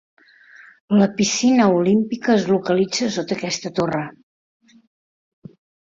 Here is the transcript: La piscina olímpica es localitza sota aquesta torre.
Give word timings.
La 1.01 1.07
piscina 1.19 1.67
olímpica 1.81 2.39
es 2.39 2.47
localitza 2.55 3.13
sota 3.19 3.39
aquesta 3.39 3.75
torre. 3.83 4.05